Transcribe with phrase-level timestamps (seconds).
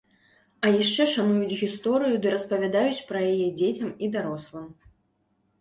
[0.63, 4.67] А яшчэ шануюць гісторыю ды распавядаюць пра яе дзецям і дарослым.